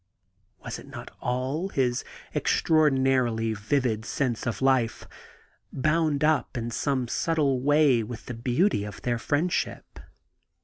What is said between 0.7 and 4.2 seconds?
it not all— his extra ordinarily vivid